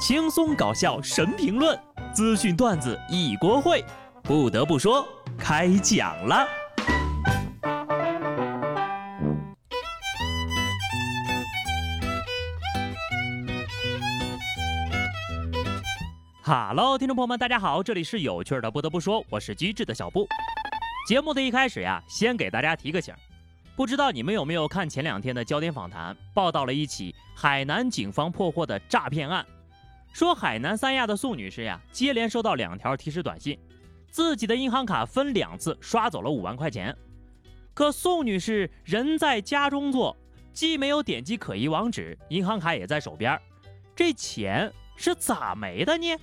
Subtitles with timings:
[0.00, 1.78] 轻松搞笑神评论，
[2.14, 3.84] 资讯段子一锅烩。
[4.22, 5.06] 不得不说，
[5.38, 6.48] 开讲了。
[16.40, 18.70] 哈喽，听众朋友们，大家好，这里是有趣的。
[18.70, 20.26] 不得不说，我是机智的小布。
[21.06, 23.14] 节目的一开始呀，先给大家提个醒。
[23.76, 29.44] 不知道你们有没有看前两天的焦点访谈，报道了一起海南警方破获的诈骗案，
[30.12, 33.58] 说海南三亚的宋女士呀，接连收到两条提示短信，
[34.10, 36.94] 自己的银行卡分两次刷走了五万块钱。
[37.72, 40.16] 可宋女士人在家中坐，
[40.52, 43.40] 既没有点击可疑网址，银行卡也在手边，
[43.94, 46.16] 这钱是咋没的呢？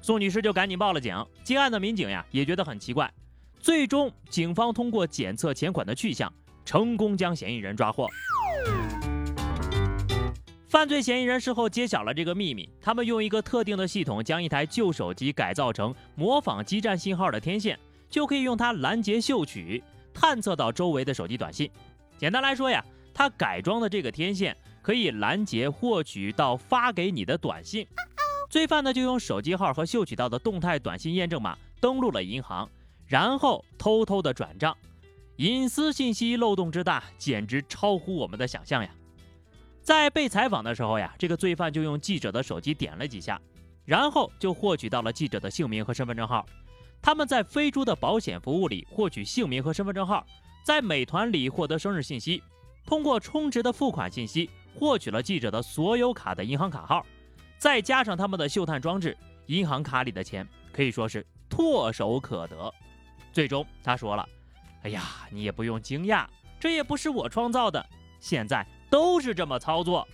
[0.00, 3.12] 宋女士就赶紧报了警，接案的民警呀也觉得很奇怪，
[3.58, 6.32] 最终警方通过检测钱款的去向。
[6.62, 8.06] 成功将嫌疑人抓获。
[10.70, 17.76] 犯罪嫌疑人事后揭晓了这个秘密，他们用一个特定的系统将一台旧手机改造成模仿基站信号的天线，
[18.08, 19.82] 就可以用它拦截嗅取，
[20.14, 21.68] 探测到周围的手机短信。
[22.16, 27.84] 简单来说呀，它改装的这个天线可以拦截获取到发给你的短信。
[28.48, 32.70] 罪犯呢就用手机号和嗅取到的动态短信验证码登录了银行，
[33.08, 34.76] 然后偷偷的转账。
[35.38, 38.90] 隐私信息漏洞之大，简直超乎我们的想象呀！
[39.82, 43.40] 在被采访的时候呀，这个罪犯就用记者的手机点了几下，
[43.84, 46.46] 然后就获取到了记者的姓名和身份证号。
[47.02, 50.24] 他们在飞猪的保险服务里获取姓名和身份证号，
[50.62, 52.42] 在美团里获得生日信息，
[52.84, 57.04] 通过充值的付款信息获取了记者的所有卡的银行卡号，
[57.56, 62.72] 再加上他们的嗅探装置，银行卡里的钱可以说是唾手可得。
[63.32, 64.28] 最终，他说了。
[64.82, 66.26] 哎呀，你也不用惊讶，
[66.58, 67.84] 这也不是我创造的，
[68.18, 70.06] 现在都是这么操作。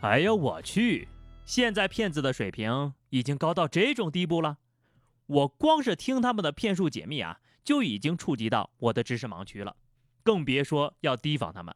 [0.00, 1.08] 哎呀，我去，
[1.44, 4.58] 现在骗子的水平已经高到这种地步了。
[5.26, 9.74] 我光是听他们的骗术解密啊，就已经触及到我的知识盲区了，
[10.22, 11.74] 更别说要提防他们。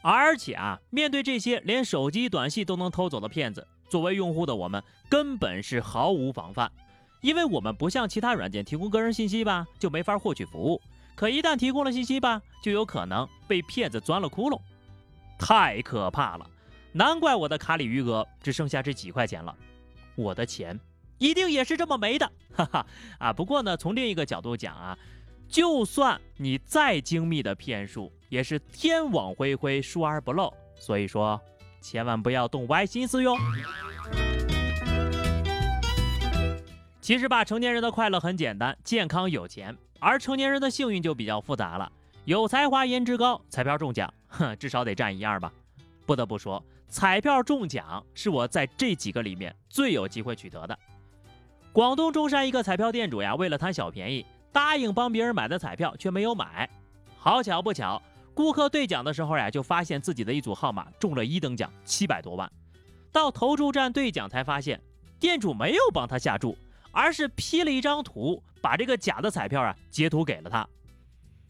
[0.00, 6.70] 而且啊，面对这些连手机短信都能偷走的骗子，作为用户的我们根本是毫无防范。
[7.20, 10.80] 因为我们不像其他软件提供个人信息吧，就没法获取服务。
[11.18, 14.60] 可一旦提供了信息吧，就有可能被骗子钻了窟窿，
[15.36, 16.48] 太可怕了！
[16.92, 19.52] 难怪我的卡里余额只剩下这几块钱了，
[20.14, 20.78] 我的钱
[21.18, 22.86] 一定也是这么没的， 哈哈
[23.18, 23.32] 啊！
[23.32, 24.96] 不过呢，从另一个角度讲啊，
[25.48, 30.54] 就算你再精密的骗术，也是天网恢恢，疏而不漏。
[30.76, 31.40] 所以说，
[31.80, 33.34] 千万不要动歪心思哟。
[37.08, 41.90] 其实吧，成年人的快乐很简单，健康有钱；而成年人的幸运就比较复杂了，
[42.26, 45.50] 有才华、颜值高，彩票中奖，哼，至少得占一样吧。
[46.04, 50.78] 不得不说，彩票中奖是我在这几个里面最有机会取得的。
[51.72, 56.68] 广东中山一个彩票店主呀，为了贪小便宜，答应帮别人买的彩票却没有买。
[57.16, 58.02] 好巧不巧，
[58.34, 62.52] 顾客兑奖的时候呀，就发现自己的一组号码中了一等奖，七百多万。
[63.10, 64.78] 到投注站兑奖才发现，
[65.18, 66.54] 店主没有帮他下注。
[66.98, 70.68] 而是 P 了一张图，把这个假的彩票啊截图给了他。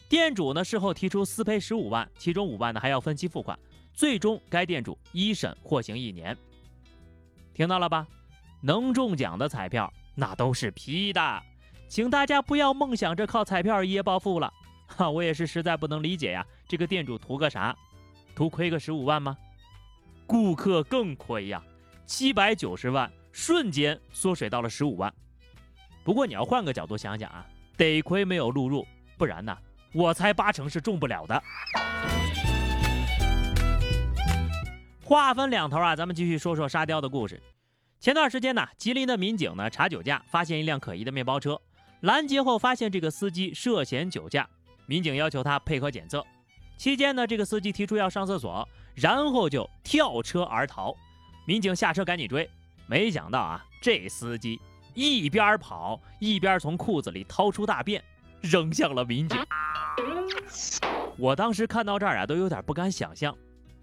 [0.06, 3.59] 店主呢事后提出私赔十五万，其中五万呢还要分期付款。
[3.94, 6.36] 最终该店主一审获刑一年。
[7.54, 8.06] 听到了吧？
[8.60, 11.42] 能中奖的彩票那都是 P 的，
[11.88, 14.53] 请大家不要梦想着靠彩票一夜暴富了。
[14.86, 17.75] 哈，我也是实在不能理解呀，这个店主图个啥？
[18.34, 19.34] 图亏个十五万吗？
[20.26, 21.65] 顾客更亏呀，
[22.04, 25.10] 七百九十万瞬间缩水到了十五万。
[26.09, 27.45] 不过你要换个角度想想啊，
[27.77, 28.89] 得亏没有录入，
[29.19, 29.55] 不然呢，
[29.93, 31.43] 我猜八成是中不了的。
[35.05, 37.39] 话分两头啊，咱们继续说说沙雕的故事。
[38.01, 41.61] 前段时间呢，吉林的民警呢查酒驾，发现一辆可疑的面包车，
[42.01, 44.49] 拦截后发现这个司机涉嫌酒驾，
[44.87, 46.25] 民警要求他配合检测。
[46.79, 50.97] 期间呢，这个司机提出要上厕所，然后就跳车而逃。
[51.45, 52.49] 民警下车赶紧追，
[52.87, 54.59] 没想到啊，这司机。
[54.98, 58.03] 一边跑一边从裤子里掏出大便，
[58.41, 59.39] 扔向了民警。
[61.16, 63.33] 我当时看到这儿啊，都有点不敢想象，“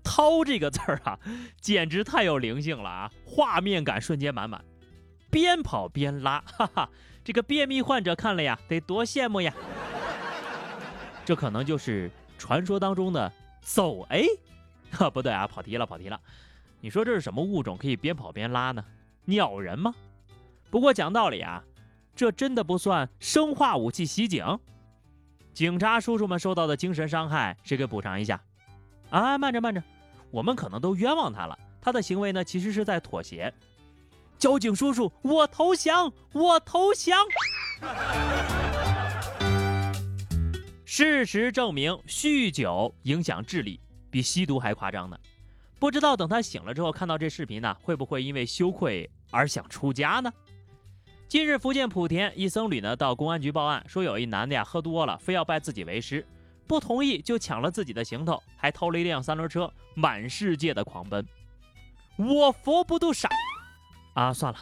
[0.03, 1.17] 掏”这个字儿啊，
[1.61, 3.11] 简直太有灵性了啊！
[3.25, 4.61] 画面感瞬间满满，
[5.31, 6.89] 边跑边拉，哈哈，
[7.23, 9.53] 这个便秘患者看了呀，得多羡慕呀！
[11.23, 14.27] 这可能就是传说当中的走 A，
[14.91, 16.19] 哈， 不对啊，跑题了，跑题了。
[16.81, 18.83] 你说这是什么物种可以边跑边拉呢？
[19.23, 19.95] 鸟人吗？
[20.69, 21.63] 不过讲道理啊，
[22.15, 24.45] 这真的不算生化武器袭警。
[25.53, 28.41] 警察叔叔们受到的精神伤害，谁给补偿一下？
[29.09, 29.81] 啊，慢着慢着，
[30.31, 31.57] 我们可能都冤枉他了。
[31.79, 33.53] 他的行为呢其实是在妥协。
[34.37, 37.17] 交警叔叔，我投降，我投降。
[40.83, 43.79] 事实证明，酗酒影响智力，
[44.09, 45.17] 比吸毒还夸张呢。
[45.79, 50.31] 不知道等他醒了之后看到这视频呢，会不会因为羞愧而想出家呢？
[51.27, 56.25] 近日，福建莆田一僧侣呢到公安局报案，说有一男的呀喝多了，非要拜自己为师，
[56.67, 61.25] 不同意就抢了自己的行头，还偷了一辆三轮车，满世界的狂奔。
[62.15, 63.27] 我佛不渡傻
[64.13, 64.31] 啊！
[64.31, 64.59] 算了，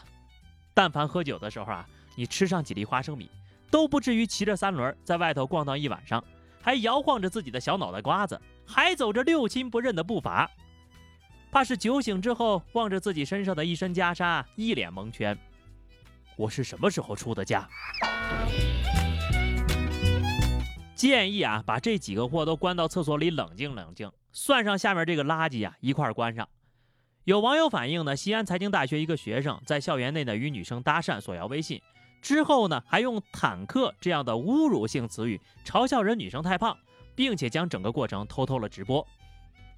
[0.73, 3.29] 但凡喝酒的时候啊，你吃上几粒花生米，
[3.69, 6.23] 都不至于骑着三轮在外头逛荡一晚上，
[6.61, 10.49] 还摇晃着自己的小脑袋瓜子，还走着六亲不认的步伐。
[11.51, 15.37] 怕是酒醒之后，望着自己身上的一身袈裟，一脸蒙圈。
[16.35, 17.67] 我是什么时候出的家？
[20.95, 26.47] 建议啊，把这几个货都关到厕所里冷静冷静，算上下面这个垃圾啊，一块关上。
[27.25, 31.81] 有网友反映呢，西安财经大学一个学生在校园内呢与女生搭讪索要微信，
[32.21, 36.77] 之后呢还用坦克这样的侮辱性词语嘲笑人女生太胖，
[37.15, 39.05] 并且将整个过程偷偷了直播。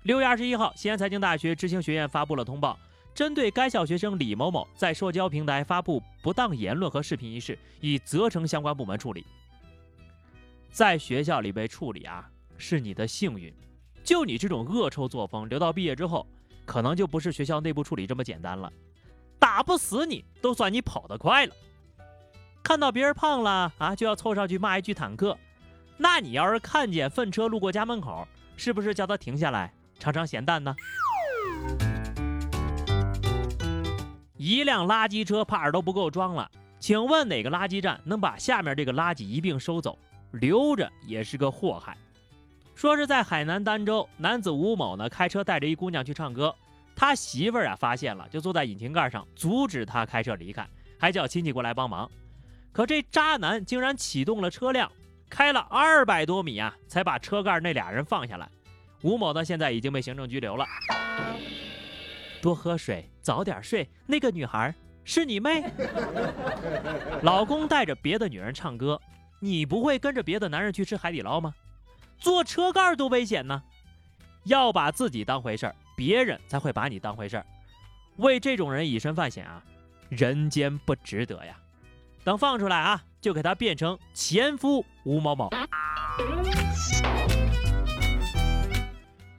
[0.04, 2.78] 六月二十一号，西安财经大学知行学院发布了通报，
[3.16, 9.26] 针对该校学生李某某在社交平台发布不当言论和视频一事，已责成相关部门处理。
[10.70, 13.54] 在学校里被处理啊，是你的幸运。
[14.04, 16.28] 就你这种恶臭作风，留到毕业之后，
[16.66, 18.72] 可能就不是学校内部处理这么简单了。
[19.40, 21.56] 打不死你，都算你跑得快了。
[22.62, 25.38] 看到别人胖了啊，就要凑上去骂一句坦克。
[25.96, 28.28] 那你要是看见粪车路过家门口，
[28.58, 29.74] 是不是叫他停下来？
[29.98, 30.76] 尝尝咸淡呢？
[34.46, 36.48] 一辆垃圾车怕是都不够装了，
[36.80, 39.98] 请问哪个垃圾站能把下面这个垃圾一并收走？
[40.34, 41.98] 留着也是个祸害。
[42.76, 46.54] 说是在海南儋州，男子吴某呢开车带着一姑娘去唱歌，
[46.96, 50.64] 他媳妇儿啊发现了，就坐在引擎盖上阻止他开车离开，
[51.00, 52.08] 还叫亲戚过来帮忙。
[52.72, 54.92] 可这渣男竟然启动了车辆，
[55.28, 58.48] 开了二百多米啊，才把车盖那俩人放下来。
[59.02, 60.68] 吴某呢，现在已经被行政拘留了。
[62.46, 63.90] 多喝水，早点睡。
[64.06, 64.72] 那个女孩
[65.04, 65.64] 是你妹？
[67.24, 69.02] 老公带着别的女人唱歌，
[69.40, 71.56] 你不会跟着别的男人去吃海底捞吗？
[72.20, 73.64] 坐车盖多危险呢！
[74.44, 77.46] 要把自己当回事儿，别人才会把你当回事儿。
[78.18, 79.64] 为这种人以身犯险啊，
[80.10, 81.58] 人间不值得呀！
[82.24, 85.50] 等放出来啊，就给他变成前夫吴某某。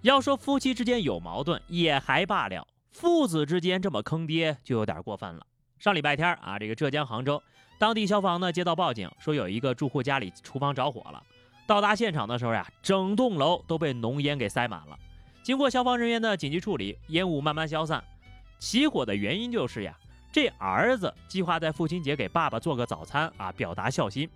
[0.03, 2.67] 要说夫妻之间有矛盾也还罢了，
[2.99, 5.47] 父子之间这么坑爹就有点过分了。
[5.79, 7.43] 上礼拜天啊，这个浙江杭州
[7.79, 11.23] 当地消防呢接到报警，说有一个住户家里厨房着火了。
[11.67, 14.99] 到达现场的时候呀，整栋楼都被浓烟给塞满了。
[15.43, 18.03] 经过消防人员的紧急处理，烟雾慢慢消散。
[18.59, 19.95] 起火的原因就是呀，
[20.33, 24.27] 这儿子计划在父亲节给爸爸做个早餐啊，表达孝心。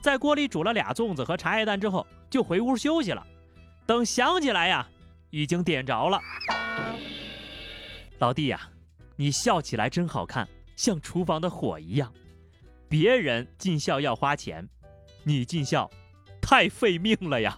[0.00, 3.26] 在锅里煮了俩粽子和茶叶蛋之后，就回屋休息了。
[3.84, 4.88] 等想起来呀。
[5.30, 6.18] 已经点着了，
[8.18, 8.68] 老弟呀，
[9.16, 12.12] 你笑起来真好看，像厨房的火一样。
[12.88, 14.68] 别人尽孝要花钱，
[15.22, 15.88] 你尽孝
[16.40, 17.56] 太费命了呀。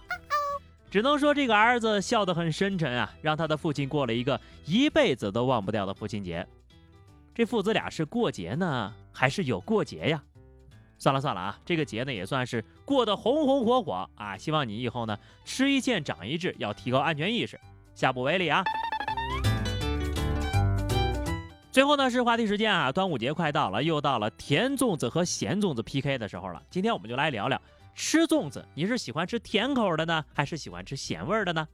[0.91, 6.45] 只能说这个儿子笑得很深沉啊，让他的父亲过了一个一辈子都忘不掉的父亲节。
[7.33, 10.21] 这父子俩是过节呢，还是有过节呀？
[10.99, 14.37] 算了算了啊，这个节呢也算是过得红红火火啊！
[14.37, 17.59] 希望你以后呢吃一堑长一智，要提高安全意识，
[17.95, 18.63] 下不为例啊。
[21.71, 26.61] 最后呢是话题时间啊，端午节快到了，又到了甜粽子和咸粽子 PK 的时候了。
[26.69, 27.59] 今天我们就来聊聊
[27.95, 31.65] 吃粽子，你是喜欢吃甜口的呢，还是喜欢吃咸味的呢？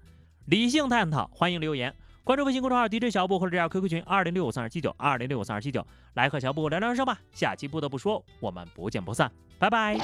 [0.46, 1.94] 理性探讨，欢迎留言。
[2.24, 7.20] 关注微信公众号 DJ 小布或者加 QQ 群二零六五三二七九二零六五三二七九，来和小布聊聊人生吧。
[7.32, 9.98] 下期不得不说，我们不见不散，拜拜。